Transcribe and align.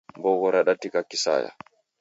Mbogho 0.19 0.47
radatika 0.51 0.99
kisaya 1.09 1.51